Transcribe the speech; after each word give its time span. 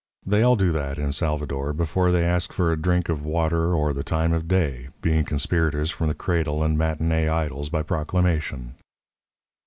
They 0.25 0.41
all 0.41 0.55
do 0.55 0.71
that 0.71 0.97
in 0.97 1.11
Salvador 1.11 1.73
before 1.73 2.11
they 2.11 2.23
ask 2.25 2.51
for 2.51 2.71
a 2.71 2.81
drink 2.81 3.07
of 3.07 3.23
water 3.23 3.75
or 3.75 3.93
the 3.93 4.01
time 4.01 4.33
of 4.33 4.47
day, 4.47 4.87
being 5.03 5.23
conspirators 5.23 5.91
from 5.91 6.07
the 6.07 6.15
cradle 6.15 6.63
and 6.63 6.75
matinee 6.75 7.27
idols 7.27 7.69
by 7.69 7.83
proclamation. 7.83 8.73